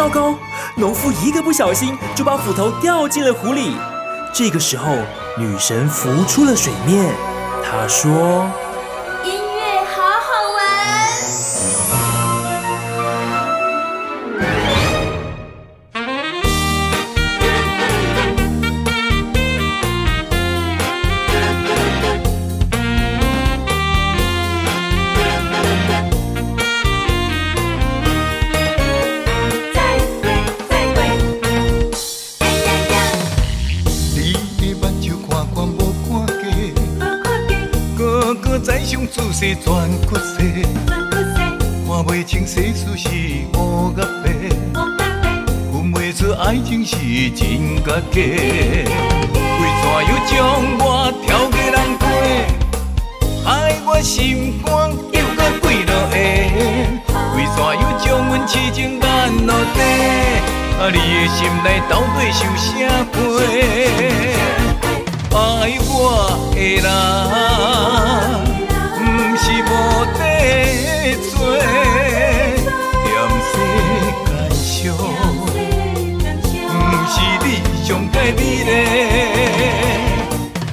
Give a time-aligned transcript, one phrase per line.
[0.00, 0.34] 糟糕！
[0.76, 3.76] 农夫一个不小心就把斧头掉进了湖里。
[4.32, 4.96] 这个时候，
[5.36, 7.14] 女神浮出了水面，
[7.62, 8.50] 她说。
[39.32, 39.64] 世全
[40.02, 40.36] 屈世，
[41.86, 43.08] 看不清世事是
[43.58, 43.58] 乌
[43.96, 44.26] 甲白，
[45.72, 46.96] 分不出爱情是
[47.30, 48.14] 真甲假。
[48.20, 50.36] 为怎又将
[50.78, 50.84] 我
[51.24, 52.02] 挑给人过，
[53.44, 53.48] 害
[53.86, 54.68] 我心肝
[55.12, 56.14] 又搁跪落下。
[57.36, 59.04] 为怎又将阮痴情压
[59.46, 59.78] 落地？
[60.80, 61.00] 啊，你的
[61.34, 62.68] 心内到底受啥
[63.12, 63.14] 罪？
[65.32, 65.36] 爱
[65.88, 65.92] 我
[66.54, 68.49] 的人。
[69.70, 69.72] 无
[70.18, 70.20] 底
[71.30, 71.32] 做，
[73.04, 73.08] 嫌
[73.46, 73.52] 世
[74.26, 74.82] 间俗，
[76.66, 77.46] 不是你
[77.84, 78.68] 上界美丽。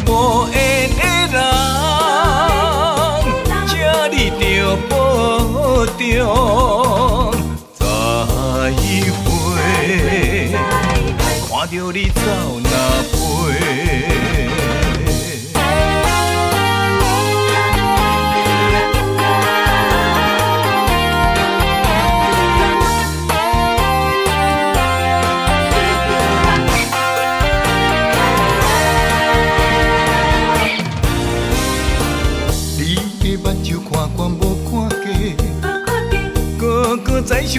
[0.08, 0.10] 无
[0.50, 0.56] 缘
[0.98, 1.36] 的人，
[3.68, 3.72] 请
[4.12, 4.42] 你着
[4.90, 4.92] 保
[5.86, 6.00] 重，
[7.78, 7.82] 再
[9.24, 9.26] 会，
[11.48, 12.18] 看着你走
[12.64, 12.66] 若
[13.12, 13.16] 飞。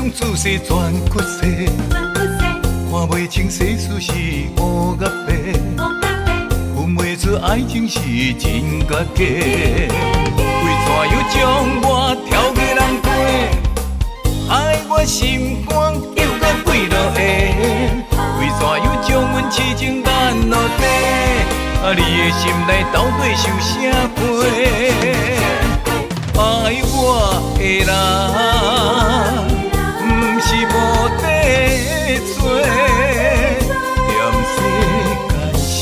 [0.09, 0.69] 再想自世全
[1.11, 1.39] 屈世，
[1.91, 4.13] 看袂清世事是
[4.61, 5.29] 乌甲白，
[6.75, 7.99] 分不出爱情是
[8.35, 9.25] 真甲假。
[9.25, 11.37] 为怎又将
[11.83, 11.87] 我
[12.27, 13.07] 挑给人过，
[14.49, 14.53] 害
[14.89, 17.19] 我心肝又搁跪落下？
[18.39, 20.09] 为怎又将阮痴情压
[20.49, 20.83] 落地？
[21.83, 23.71] 啊，你的心内到底受啥
[24.17, 24.19] 罪？
[26.35, 26.41] 爱
[26.95, 26.97] 我
[27.59, 29.08] 的人。
[32.19, 32.37] 做，
[34.09, 34.17] 嫌
[34.55, 34.57] 世
[35.29, 35.77] 间俗，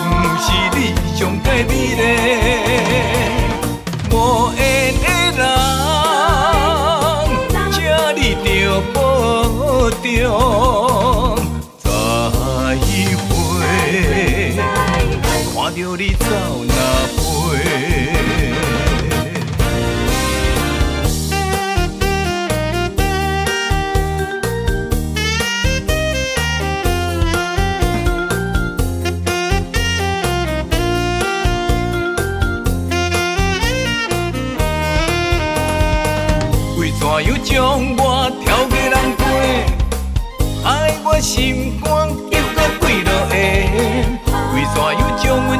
[0.00, 0.78] 不是你
[1.16, 2.02] 上界美丽。
[4.10, 4.14] 无
[4.56, 4.60] 缘
[5.02, 5.04] 的
[5.36, 5.40] 人，
[7.72, 7.74] 请
[8.16, 8.46] 你着
[8.92, 8.96] 保
[10.02, 10.04] 重，
[11.82, 11.86] 再
[13.28, 13.34] 会，
[15.54, 16.24] 看着你走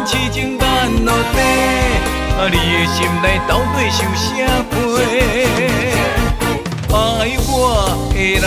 [0.07, 1.41] 痴情难落地？
[2.39, 4.25] 啊，你的心内到底想啥
[4.71, 4.77] 罪？
[6.89, 6.95] 爱
[7.49, 7.53] 我
[8.13, 8.45] 的人，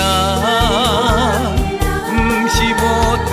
[2.07, 2.17] 不
[2.47, 2.81] 是无
[3.27, 3.31] 底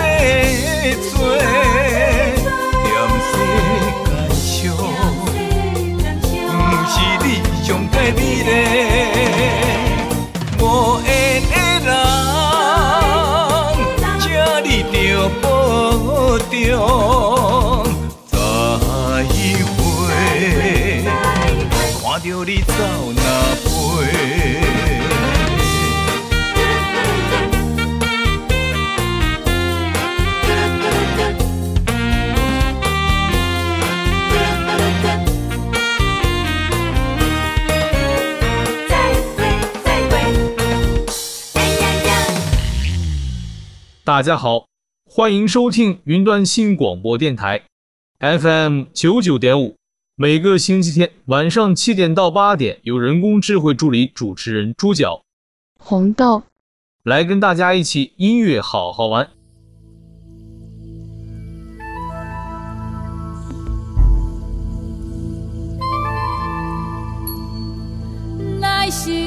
[44.17, 44.65] 大家好，
[45.05, 47.61] 欢迎收听云端新广播电台
[48.17, 49.75] FM 九九点五。
[50.15, 55.21] 每个星期天晚上七点到八点，有人工智慧助理主持人猪脚
[55.79, 56.41] 红豆
[57.03, 59.29] 来跟大家一起音乐好好玩。
[68.59, 69.26] 来兮。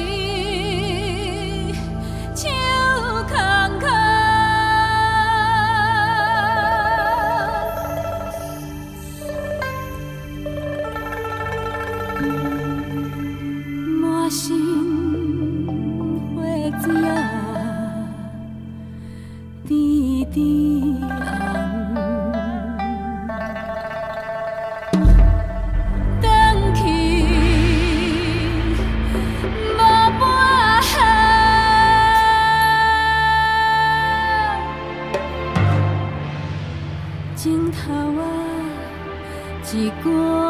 [37.81, 37.91] 头，
[39.73, 40.41] 一挂。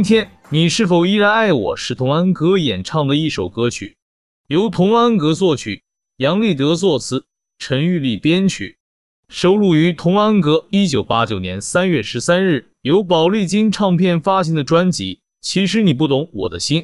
[0.00, 1.76] 今天你是否依然爱我？
[1.76, 3.98] 是童安格演唱的一首歌曲，
[4.46, 5.82] 由童安格作曲，
[6.16, 7.26] 杨立德作词，
[7.58, 8.78] 陈玉丽编曲，
[9.28, 16.80] 收录于童安格一九八九年三月十三日由宝丽金唱片发行的专辑《其实你不懂我的心》。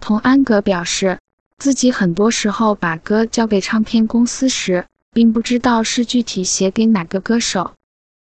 [0.00, 1.20] 童安格表示，
[1.58, 7.74] 自己很多时候把歌交给唱片公司时，并不知道是具体写给哪个歌手，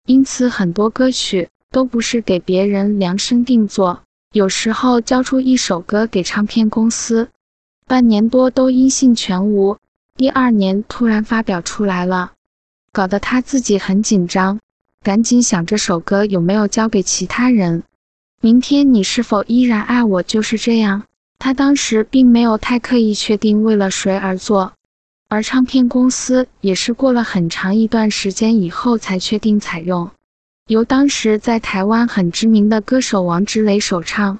[0.06, 1.50] 因此很多歌曲。
[1.72, 4.02] 都不是给别人量身定做，
[4.34, 7.30] 有时候交出一首歌给唱片公司，
[7.88, 9.78] 半年多都音信全无，
[10.18, 12.34] 第二年突然发表出来了，
[12.92, 14.60] 搞得他自己很紧张，
[15.02, 17.84] 赶紧想这首歌有没有交给其他人。
[18.42, 20.24] 明天你是否依然爱我？
[20.24, 21.04] 就是这样，
[21.40, 24.74] 他当时并没有太刻意确定为了谁而做，
[25.30, 30.12] 而唱片公司也是过了很长一段时间以后才确定采用。
[30.72, 34.40] 由当时在台湾很知名的歌手王志磊首唱。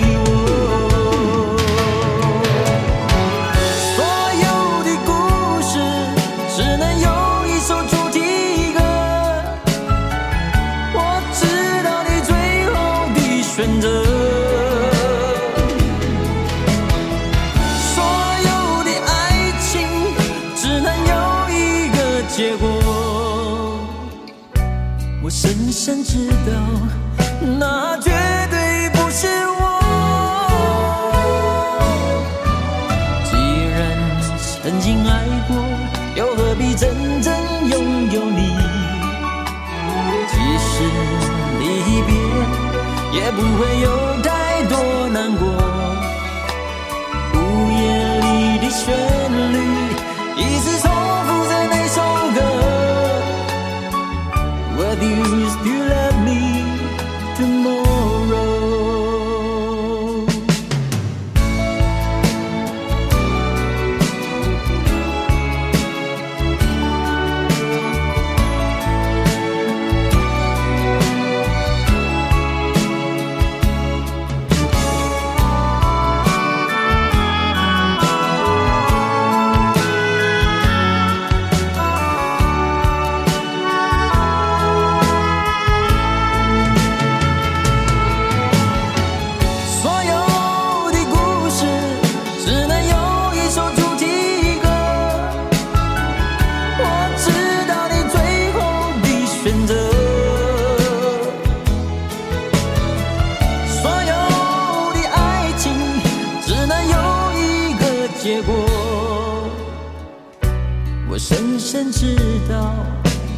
[112.01, 112.17] 知
[112.49, 112.73] 道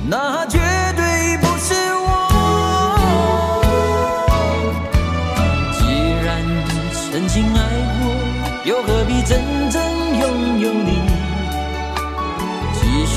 [0.08, 0.58] 那绝
[0.96, 2.08] 对不是我。
[5.74, 5.84] 既
[6.24, 6.41] 然
[6.93, 7.60] 曾经爱
[8.00, 8.01] 过
[8.63, 9.84] 又何必真正
[10.17, 11.01] 拥有你？
[12.74, 13.13] 即使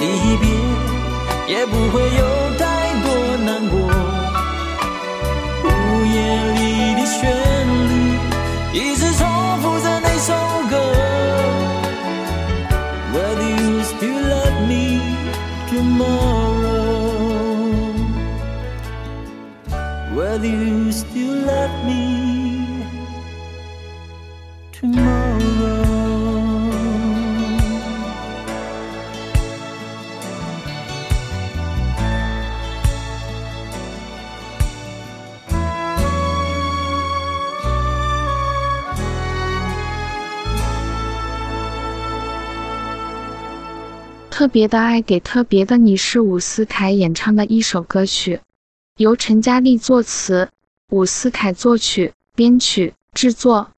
[0.00, 0.02] 离
[0.38, 0.48] 别
[1.46, 2.47] 也不会有
[44.48, 48.40] 特别的爱给特别的你是伍思凯演唱的一首歌曲。
[48.96, 50.48] 由陈嘉丽作词，
[50.90, 53.72] 伍思凯作曲、编曲、制作，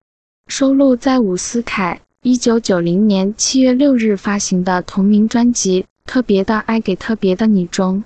[0.47, 8.05] 收录在伍思凯一九九零年七月六日发行的同名专辑《特别的爱给特别的你》中。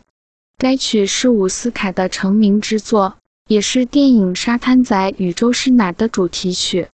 [0.56, 3.16] 该曲是伍思凯的成名之作，
[3.46, 6.88] 也是电影《沙滩仔宇宙是奶》的主题曲。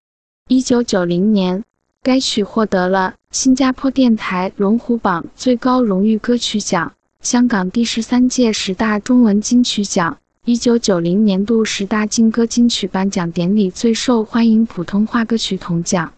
[0.49, 1.63] 一九九零年，
[2.09, 6.95] 该曲获得了新加坡电台龙虎榜最高荣誉歌曲奖。
[7.21, 16.15] 香港第十三届十大中文金曲奖，一九九零年度十大金歌金曲颁奖典礼最受欢迎普通话歌曲铜奖。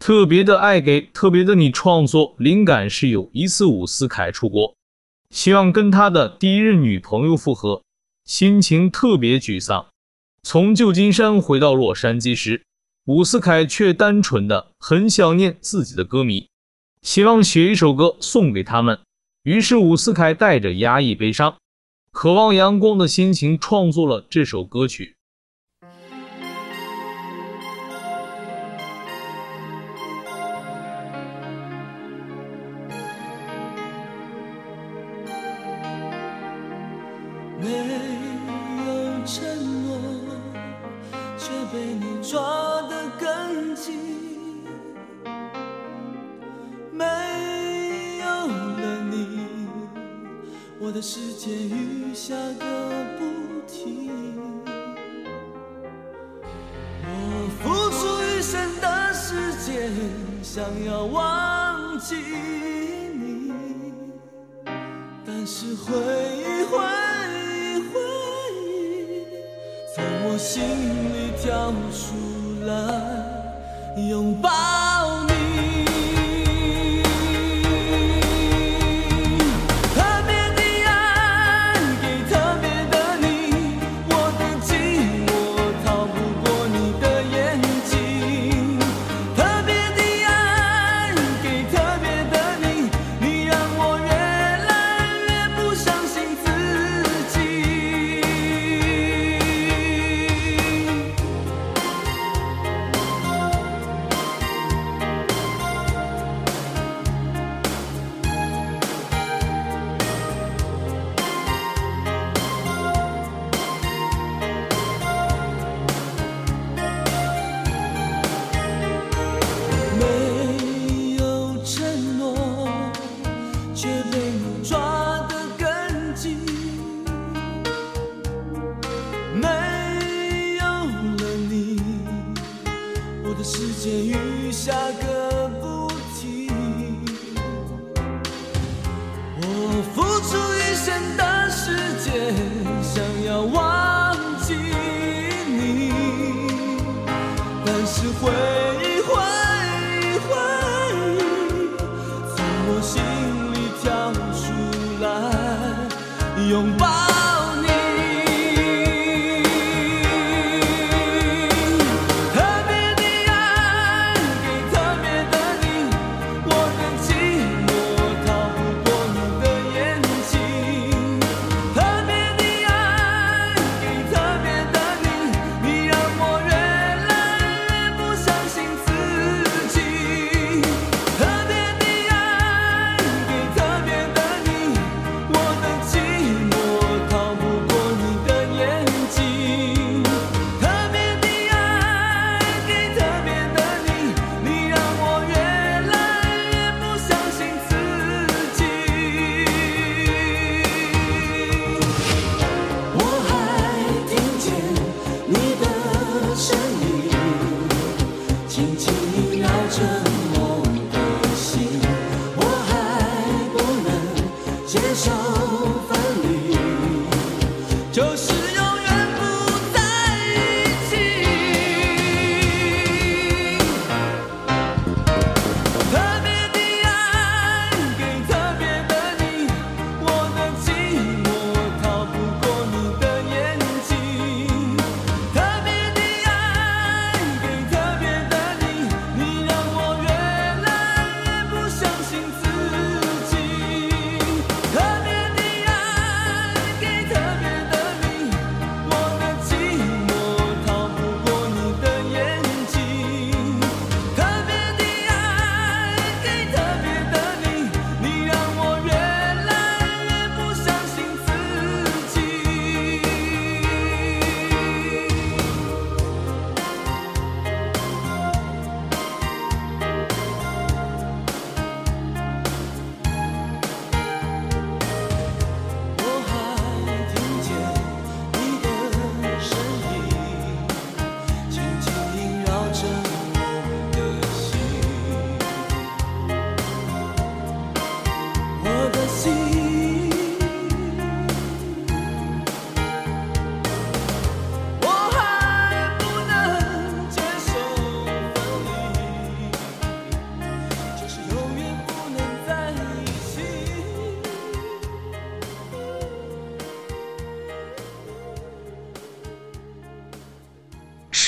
[0.00, 4.74] 特别的爱给特别的你，创作灵感是有一次伍思凯出国，
[5.30, 7.82] 希望跟他的第一任女朋友复合，
[8.24, 9.86] 心情特别沮丧。
[10.42, 12.62] 从旧金山回到洛杉矶时，
[13.08, 16.50] 伍思凯却单纯的很想念自己的歌迷，
[17.00, 18.98] 希望写一首歌送给他们。
[19.44, 21.56] 于是伍思凯带着压抑悲伤、
[22.12, 25.16] 渴望阳光的心情创作了这首歌曲。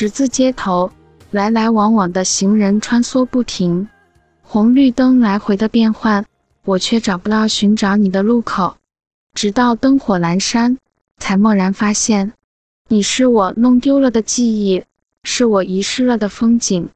[0.00, 0.90] 十字街头，
[1.30, 3.86] 来来往往的行人穿梭不停，
[4.40, 6.24] 红绿灯来回的变换，
[6.64, 8.78] 我却找不到寻找你的路口。
[9.34, 10.78] 直到灯火阑珊，
[11.18, 12.32] 才蓦然发现，
[12.88, 14.82] 你是我弄丢了的记忆，
[15.22, 16.88] 是我遗失了的风景。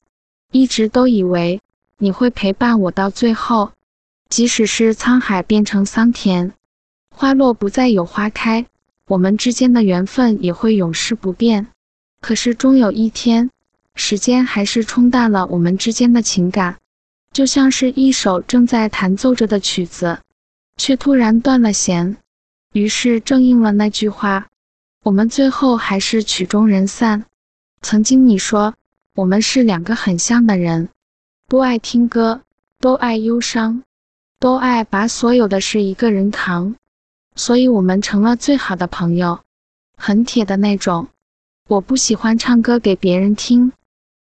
[0.51, 1.61] 一直都以为
[1.99, 3.73] 你会陪伴我到最后，
[4.31, 6.55] 即使是沧海变成桑田，
[7.15, 8.65] 花落不再有花开，
[9.09, 11.67] 我们之间的缘分也会永世不变。
[12.25, 13.51] 可是终有一天，
[13.97, 16.79] 时间还是冲淡了我们之间的情感，
[17.33, 20.21] 就像是一首正在弹奏着的曲子，
[20.79, 22.17] 却突然断了弦。
[22.73, 24.47] 于是正应了那句话：
[25.03, 27.27] 我们最后还是曲终人散。
[27.83, 28.73] 曾经你说，
[29.17, 30.89] 我们是两个很像的人，
[31.47, 32.41] 都爱听歌，
[32.81, 33.83] 都爱忧伤，
[34.41, 36.75] 都爱把所有的事一个人扛，
[37.37, 39.41] 所以我们成了最好的朋友，
[39.99, 41.09] 很铁的那种。
[41.67, 43.73] 我不喜欢唱歌给别人听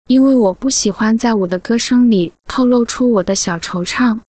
[0.06, 4.20] 因为我不喜欢在我的歌声里透露出我的小惆怅。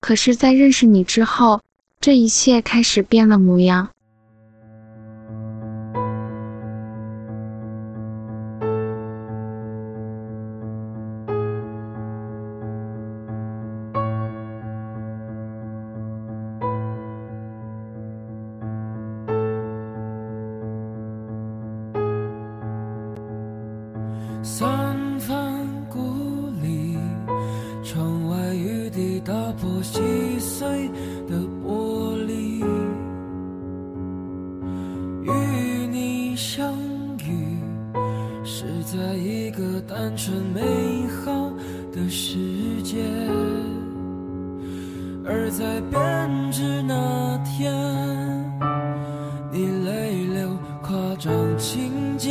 [0.00, 1.60] 可是在认识你之后
[2.00, 3.90] 这一切开始变了模样。
[38.96, 40.60] 在一个单纯美
[41.08, 41.50] 好
[41.92, 42.38] 的世
[42.84, 43.02] 界
[45.26, 47.74] 而在编织那天
[49.50, 50.48] 你泪流
[50.80, 52.30] 夸张情节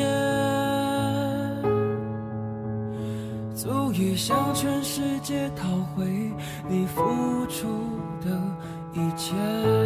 [3.53, 6.05] 足以向全世界讨回
[6.69, 7.01] 你付
[7.47, 7.67] 出
[8.21, 8.31] 的
[8.93, 9.82] 一切。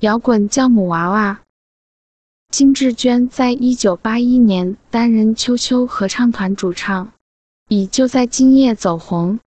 [0.00, 1.40] 摇滚教母娃娃。
[2.50, 7.12] 金智娟在一九八一年担任秋秋合唱团主唱，
[7.68, 9.38] 以《就在今夜》走红。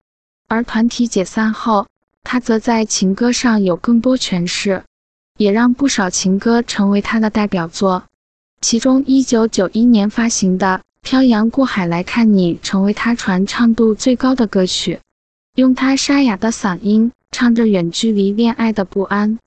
[0.48, 1.88] 而团体解散后，
[2.22, 4.84] 她则在情歌上有更多诠释，
[5.40, 8.04] 也让不少情歌成为她的代表作。
[8.62, 15.00] 其中，一九九一年发行的《漂洋过海来看你》成为她传唱度最高的歌曲，
[15.56, 19.40] 用她沙哑的嗓音唱着远距离恋爱的不安。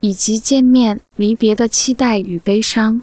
[0.00, 3.02] 以及见面离别的期待与悲伤。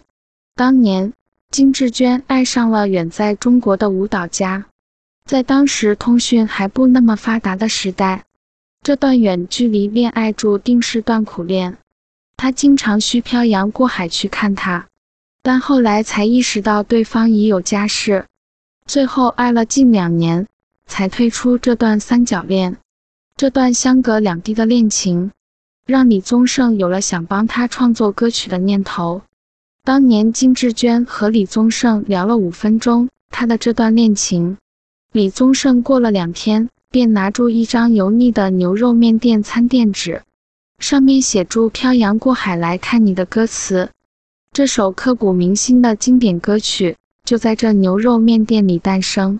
[0.55, 1.11] 当年，
[1.51, 4.65] 金智娟爱上了远在中国的舞蹈家，
[5.25, 8.23] 在当时通讯还不那么发达的时代，
[8.81, 11.77] 这段远距离恋爱注定是段苦恋。
[12.37, 14.87] 她经常需漂洋过海去看他，
[15.41, 18.25] 但后来才意识到对方已有家室，
[18.85, 20.47] 最后爱了近两年，
[20.85, 22.77] 才退出这段三角恋。
[23.35, 25.31] 这段相隔两地的恋情。
[25.85, 29.21] 让李宗盛有了想帮他创作歌曲的念头。
[29.83, 34.57] 当年金智娟和李宗盛聊了五分钟他的这段恋情，
[35.11, 40.23] 李宗盛过了两天便拿出一张油腻的牛肉面店餐垫纸，
[40.79, 43.91] 上面写住“漂洋过海来看你”的歌词。
[44.51, 49.39] 这首刻骨铭心的经典歌曲就在这牛肉面店里诞生。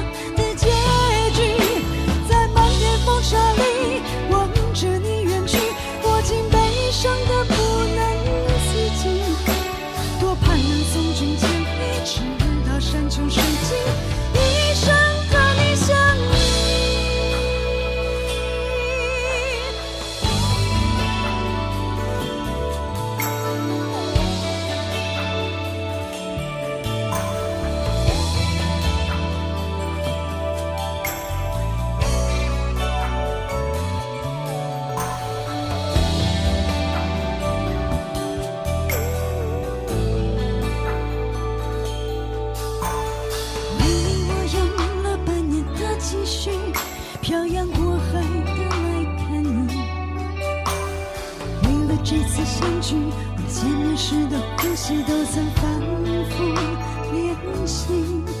[52.03, 52.95] 这次相聚，
[53.37, 55.79] 我见面时的呼吸都曾反
[56.29, 56.43] 复
[57.13, 58.40] 练习。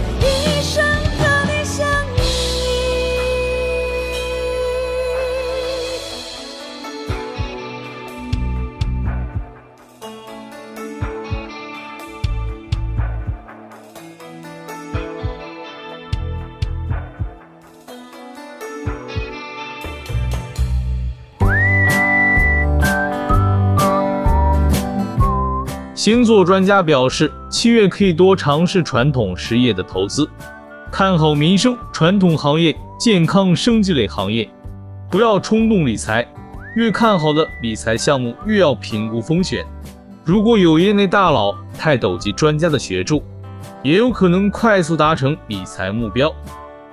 [26.03, 30.27] 星座专家表示，七月可以多尝试传统实业的投资，
[30.91, 34.49] 看好民生、传统行业、健康、生计类行业，
[35.11, 36.27] 不要冲动理财。
[36.75, 39.63] 越看好的理财项目，越要评估风险。
[40.25, 43.21] 如果有业内大佬、泰斗级专家的协助，
[43.83, 46.33] 也有可能快速达成理财目标。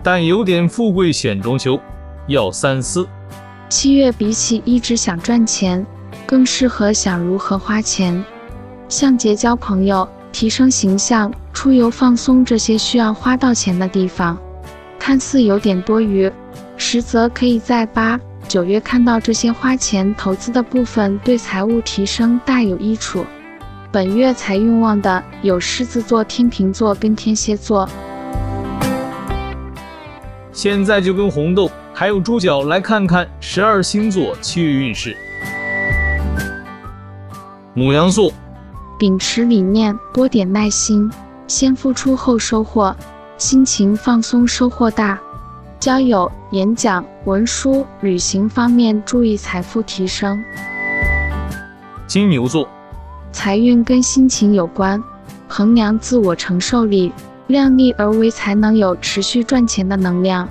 [0.03, 1.81] 但有点富贵险中求，
[2.27, 3.09] 要三思。
[3.71, 5.87] 七月比起一直想赚钱，
[6.27, 8.23] 更适合想如何花钱。
[8.89, 14.39] 像结交朋友、提升形象、出游放松这些需要花到钱的地方，
[14.99, 16.33] 看似有点多余，
[16.79, 18.19] 实则可以在八。
[18.49, 23.27] 九月看到这些花钱投资的部分，对财务提升大有益处。
[23.93, 27.87] 本月财运旺的有狮子座、天秤座跟天蝎座。
[30.51, 35.15] 现在就跟红豆还有猪脚来看看十二星座七月运势。
[37.75, 38.33] 母羊座，
[38.99, 41.09] 秉持理念，多点耐心，
[41.47, 42.93] 先付出后收获，
[43.37, 45.17] 心情放松，收获大。
[45.79, 50.37] 交友、演讲、文书、旅行方面注意财富提升。
[52.09, 52.69] 金牛座，
[53.31, 55.01] 财运跟心情有关，
[55.47, 57.13] 衡量自我承受力，
[57.47, 60.49] 量力而为才能有持续赚钱的能量。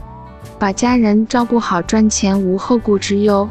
[0.58, 3.50] 把家人照顾好，赚钱无后顾之忧。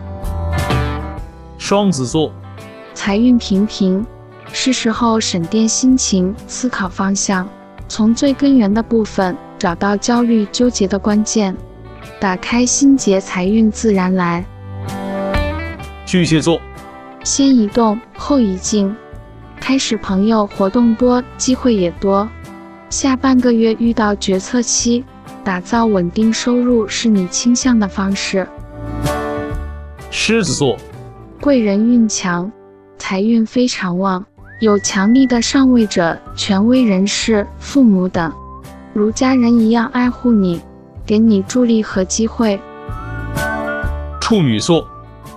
[1.58, 2.32] 双子座，
[2.94, 4.06] 财运平平，
[4.52, 7.48] 是时候审掂心情，思考方向，
[7.88, 11.54] 从最根源的部分找到焦虑纠结的关键。
[12.18, 14.44] 打开心结，财运自然来。
[16.06, 16.60] 巨蟹座，
[17.22, 18.94] 先移动，后移静，
[19.60, 22.28] 开始朋友活动多，机会也多。
[22.88, 25.04] 下半个月遇到决策期，
[25.44, 28.46] 打造稳定收入是你倾向的方式。
[30.10, 30.78] 狮子座，
[31.40, 32.50] 贵人运强，
[32.96, 34.24] 财运非常旺，
[34.60, 38.32] 有强力的上位者、权威人士、父母等，
[38.92, 40.60] 如家人一样爱护你。
[41.06, 42.60] 给你助力和机会。
[44.20, 44.84] 处女座，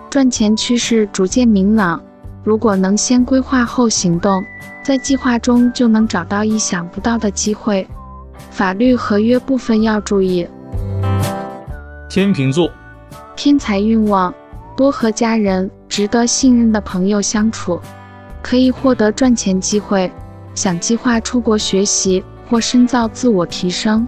[0.09, 2.01] 赚钱趋势逐渐明朗，
[2.43, 4.43] 如果能先规划后行动，
[4.84, 7.88] 在计划中就能找到意想不到的机会。
[8.49, 10.47] 法律合约部分要注意。
[12.09, 12.72] 天秤座，
[13.36, 14.34] 偏财运旺，
[14.76, 17.80] 多和家人、值得信任的朋友相处，
[18.42, 20.12] 可以获得赚钱机会。
[20.56, 24.06] 想计划出国学习或深造自我提升。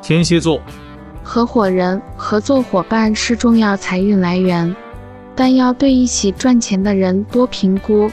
[0.00, 0.60] 天蝎座，
[1.22, 4.76] 合伙人、合作伙伴是重要财运来源，
[5.34, 8.10] 但要对一起赚钱的人多评估，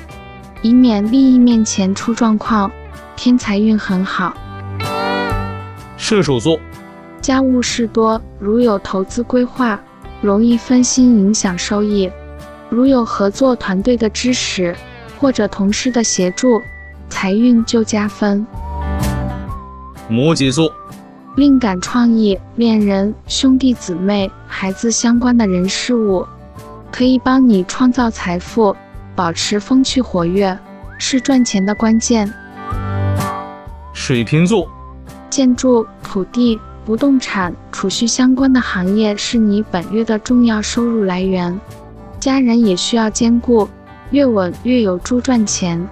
[0.61, 2.71] 以免利益面前出状况。
[3.15, 4.33] 偏财运很好。
[5.97, 6.57] 射手座，
[7.21, 9.79] 家务事多，如有投资规划，
[10.21, 12.09] 容易分心影响收益；
[12.71, 14.73] 如有合作团队的支持
[15.19, 16.61] 或者同事的协助，
[17.09, 18.47] 财运就加分。
[20.07, 20.73] 摩羯座。
[21.35, 26.25] 灵感创意、恋人、兄弟姊妹、孩子相关的人事物，
[26.89, 28.73] 可以帮你创造财富，
[29.15, 30.57] 保持风趣活跃，
[30.97, 32.33] 是赚钱的关键。
[33.93, 34.69] 水瓶座，
[35.29, 41.57] 建筑、土地、不动产、储蓄相关的行业是你本月的重要收入来源，
[42.21, 43.67] 家人也需要兼顾，
[44.11, 45.83] 越稳越有助赚钱。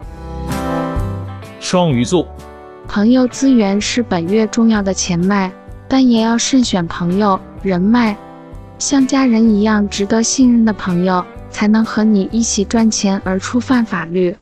[1.59, 2.27] 双鱼座。
[2.87, 5.51] 朋友资源是本月重要的钱脉，
[5.87, 8.15] 但也要慎选朋友人脉，
[8.77, 14.35] 像家人一样值得信任的朋友，才能和你一起赚钱而触犯法律。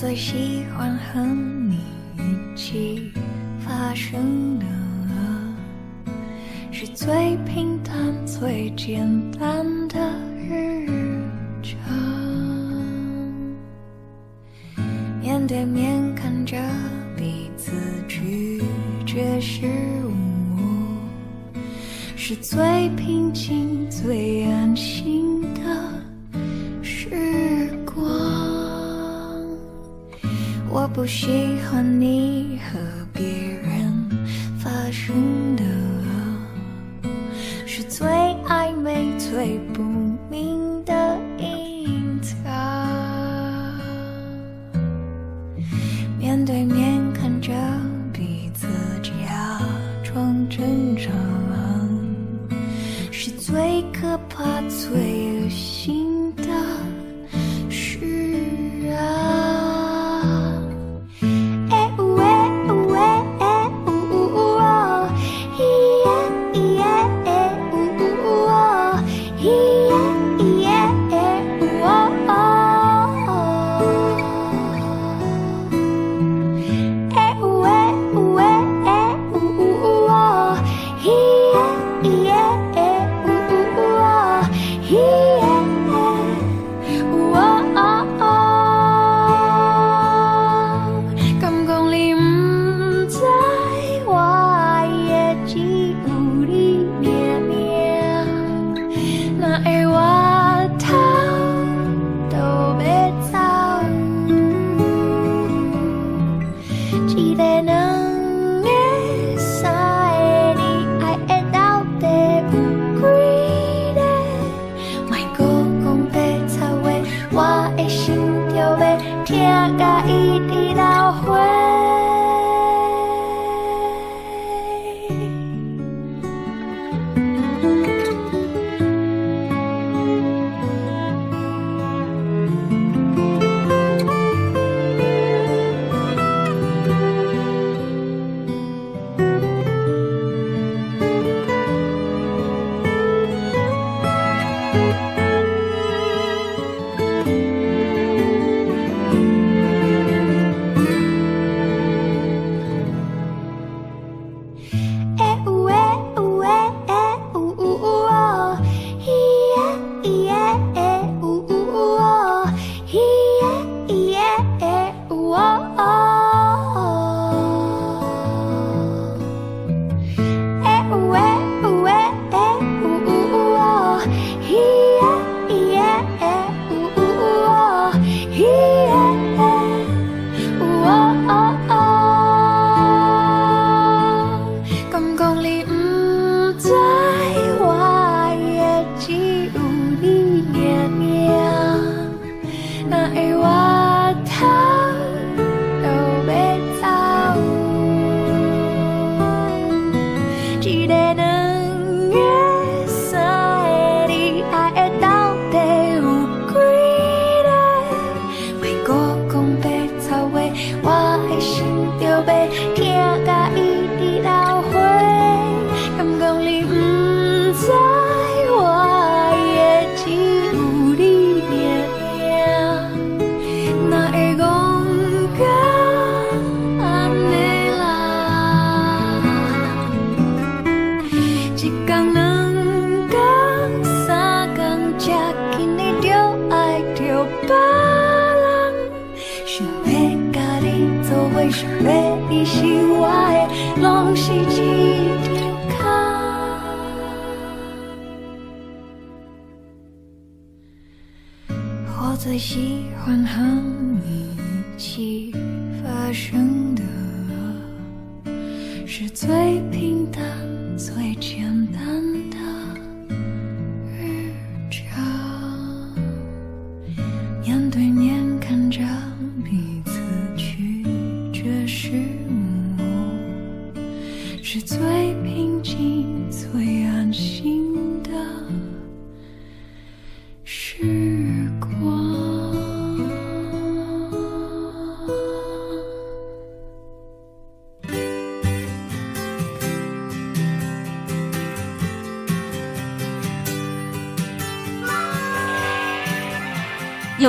[0.00, 1.20] 最喜欢和
[1.68, 1.78] 你
[2.16, 3.12] 一起
[3.58, 4.64] 发生的，
[6.72, 7.94] 是最平淡、
[8.26, 10.29] 最简单的。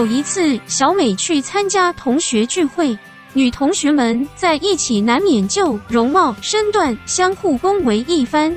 [0.01, 2.97] 有一次，小美去参加同学聚会，
[3.33, 8.51] 女同学们在一起，难免就容貌、身段相互恭维一番。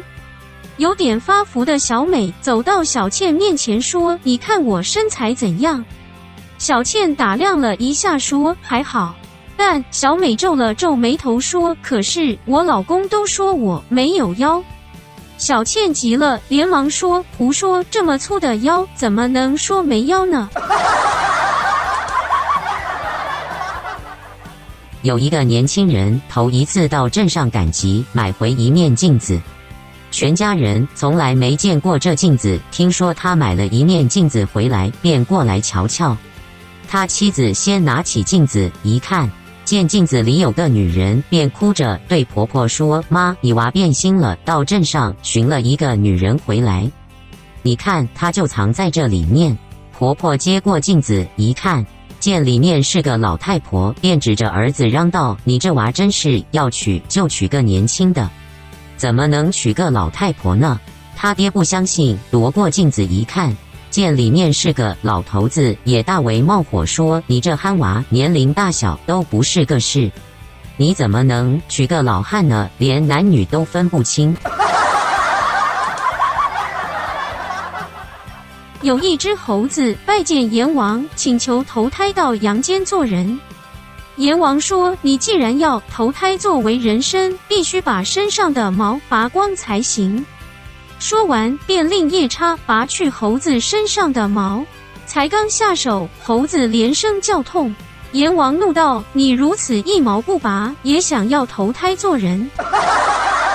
[0.78, 5.84] 有点发福的小美走到小倩面前说：“你看我身材怎样？”
[6.56, 9.14] 小倩打量了一下，说：“还好。”
[9.54, 14.64] 但小美皱了皱眉头说：“可是我老公都说我没有腰。”
[15.36, 20.48] 小倩急了，连忙说：“胡说，这么粗的腰，怎么能说没腰呢？”
[25.04, 29.38] 有一个年轻人头一次到镇上赶集，买回一面镜子，
[30.10, 32.58] 全家人从来没见过这镜子。
[32.72, 36.16] 听说他买了一面镜子回来，便过来瞧瞧。
[36.88, 39.30] 他妻子先拿起镜子一看，
[39.66, 46.90] 见镜子里有个女人，便哭着对婆婆说：“妈，你娃变心了，到镇上寻了一个女人回来，
[47.60, 49.54] 你看，她就藏在这里面。”
[49.92, 51.84] 婆婆接过镜子一看。
[52.24, 58.30] 见里面是个老太婆，便指着儿子嚷道：“你这娃真是要娶就娶个年轻的，
[58.96, 60.80] 怎么能娶个老太婆呢？”
[61.14, 63.54] 他爹不相信，夺过镜子一看，
[63.90, 70.10] 见里面是个老头子，也大为冒火，说：“你这憨娃，年龄大小都不是个事，
[70.78, 72.70] 你怎么能娶个老汉呢？
[72.78, 74.34] 连男女都分不清。”
[78.84, 83.40] 有一只猴子拜见阎王，请求投胎到阳间做人。
[84.16, 90.26] 阎王说：“你既然要投胎作为人身，必须把身上的毛拔光才行。”
[91.00, 94.62] 说完，便令夜叉拔去猴子身上的毛。
[95.06, 97.74] 才刚下手，猴子连声叫痛。
[98.12, 102.50] 阎王怒道：“你如此一毛不拔，也想要投胎做人？”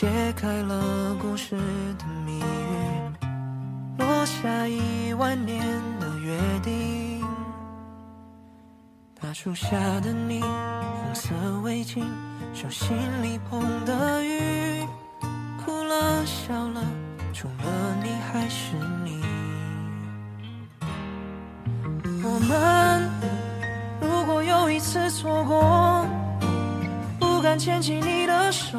[0.00, 1.54] 揭开了故事
[1.98, 2.42] 的谜语，
[3.98, 5.60] 落下一万年
[6.00, 7.22] 的约定。
[9.20, 11.28] 大树下的你，红色
[11.62, 12.02] 围巾，
[12.54, 14.86] 手心里捧的雨，
[15.62, 16.80] 哭了笑了，
[17.34, 18.72] 除了你还是
[19.04, 19.22] 你。
[22.24, 23.10] 我们
[24.00, 26.06] 如果有一次错过。
[27.18, 28.78] 不敢牵起你的手，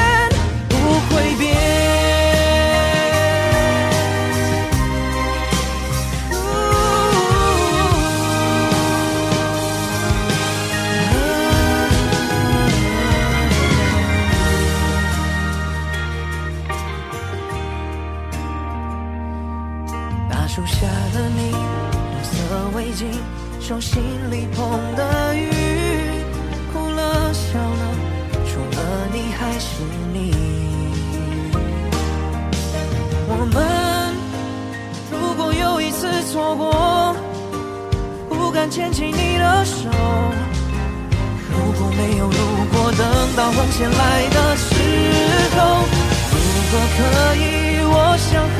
[1.13, 1.51] 会变。
[20.29, 22.31] 大树下的你，红色
[22.75, 23.05] 围巾，
[23.59, 25.49] 手心里捧的雨。
[26.73, 27.83] 哭了笑了，
[28.45, 29.83] 除了你还是
[36.31, 37.13] 错过，
[38.29, 39.89] 不敢牵起你的手。
[41.51, 42.37] 如果没有如
[42.71, 43.05] 果，等
[43.35, 44.65] 到红线来的时
[45.57, 45.83] 候，
[46.31, 46.37] 如
[46.71, 46.99] 果可
[47.35, 48.59] 以，我想和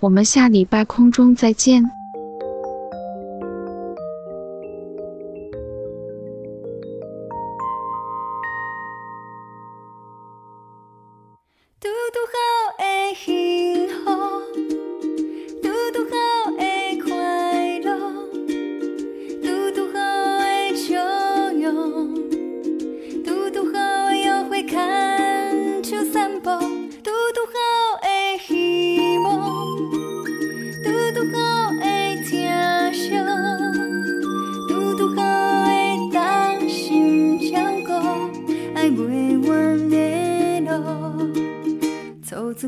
[0.00, 1.99] 我们下礼拜空中再见。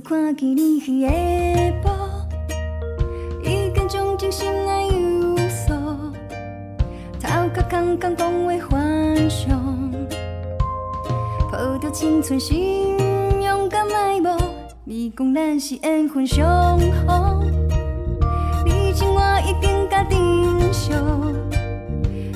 [0.05, 1.09] 看见你彼个
[1.81, 1.89] 步，
[3.45, 5.77] 已经将真心爱有所，
[7.21, 9.93] 头壳空空讲话幻想，
[11.51, 12.99] 抱着青春心，
[13.41, 14.45] 勇敢迈步。
[14.85, 17.41] 你讲咱是缘分相逢，
[18.67, 20.91] 你情我一定甲珍惜，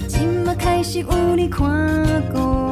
[0.06, 2.65] 今仔开始有你看顾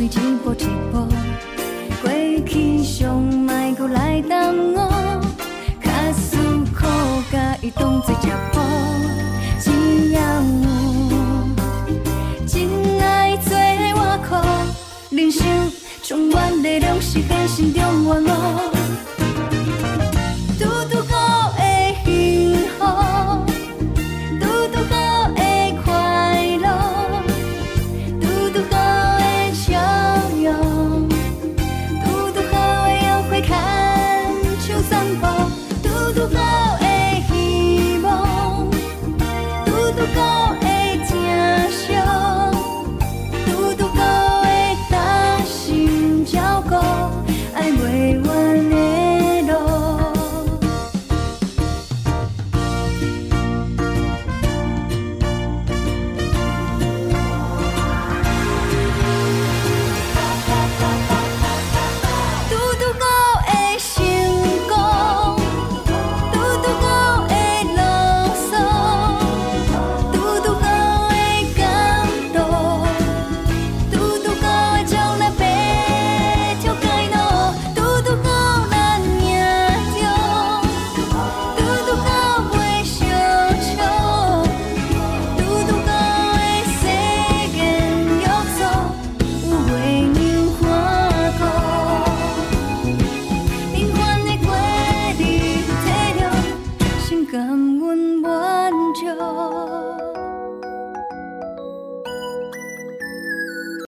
[0.00, 1.06] 随一步一步，
[2.00, 2.10] 过
[2.46, 4.74] 去上莫阁来耽误，
[5.78, 6.38] 卡输
[6.74, 6.86] 苦
[7.30, 8.58] 甲伊当作食补，
[9.60, 10.20] 只要
[11.10, 11.14] 有
[12.46, 14.40] 真爱做外壳，
[15.10, 15.44] 人生
[16.02, 18.39] 充满力量是现实中愿望。